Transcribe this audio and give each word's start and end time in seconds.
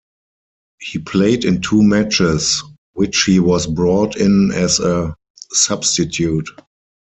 He 0.79 0.97
played 0.97 1.45
in 1.45 1.61
two 1.61 1.83
matches, 1.83 2.63
which 2.93 3.25
he 3.25 3.39
was 3.39 3.67
brought 3.67 4.15
in 4.17 4.51
as 4.51 4.79
a 4.79 5.15
substitute. 5.51 6.49